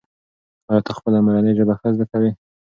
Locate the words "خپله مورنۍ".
0.97-1.53